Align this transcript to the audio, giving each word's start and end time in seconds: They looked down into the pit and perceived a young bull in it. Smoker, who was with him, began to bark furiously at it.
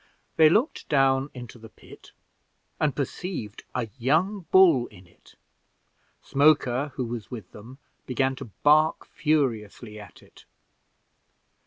They 0.35 0.49
looked 0.49 0.89
down 0.89 1.29
into 1.31 1.59
the 1.59 1.69
pit 1.69 2.11
and 2.79 2.95
perceived 2.95 3.65
a 3.75 3.89
young 3.99 4.47
bull 4.49 4.87
in 4.87 5.05
it. 5.05 5.35
Smoker, 6.23 6.91
who 6.95 7.05
was 7.05 7.29
with 7.29 7.53
him, 7.55 7.77
began 8.07 8.35
to 8.37 8.45
bark 8.45 9.05
furiously 9.05 9.99
at 9.99 10.23
it. 10.23 10.45